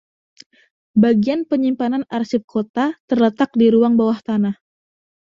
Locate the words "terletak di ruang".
3.07-3.93